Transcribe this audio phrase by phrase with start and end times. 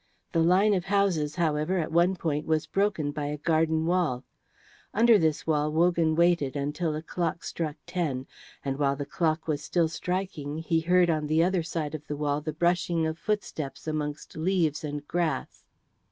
[0.31, 4.23] The line of houses, however, at one point was broken by a garden wall.
[4.95, 8.25] Under this wall Wogan waited until a clock struck ten,
[8.65, 12.17] and while the clock was still striking he heard on the other side of the
[12.17, 15.63] wall the brushing of footsteps amongst leaves and grass.